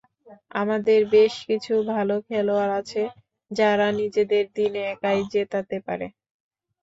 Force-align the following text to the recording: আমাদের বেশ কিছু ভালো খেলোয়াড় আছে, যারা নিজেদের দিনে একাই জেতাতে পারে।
আমাদের 0.55 0.99
বেশ 1.11 1.33
কিছু 1.47 1.73
ভালো 1.91 2.15
খেলোয়াড় 2.27 2.73
আছে, 2.79 3.01
যারা 3.51 3.87
নিজেদের 3.99 4.45
দিনে 4.55 4.81
একাই 4.93 5.19
জেতাতে 5.33 5.77
পারে। 5.87 6.07